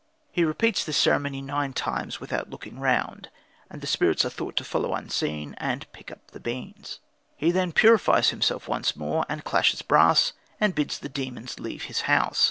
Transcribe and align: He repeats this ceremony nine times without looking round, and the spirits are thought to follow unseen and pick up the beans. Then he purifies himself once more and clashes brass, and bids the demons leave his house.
He 0.31 0.43
repeats 0.43 0.83
this 0.83 0.97
ceremony 0.97 1.43
nine 1.43 1.73
times 1.73 2.19
without 2.19 2.49
looking 2.49 2.79
round, 2.79 3.29
and 3.69 3.81
the 3.81 3.85
spirits 3.85 4.25
are 4.25 4.31
thought 4.31 4.55
to 4.55 4.63
follow 4.63 4.95
unseen 4.95 5.53
and 5.59 5.85
pick 5.93 6.09
up 6.11 6.31
the 6.31 6.39
beans. 6.39 6.97
Then 7.39 7.69
he 7.69 7.73
purifies 7.73 8.29
himself 8.29 8.67
once 8.67 8.95
more 8.95 9.27
and 9.29 9.43
clashes 9.43 9.83
brass, 9.83 10.33
and 10.59 10.73
bids 10.73 10.97
the 10.97 11.07
demons 11.07 11.59
leave 11.59 11.83
his 11.83 12.01
house. 12.09 12.39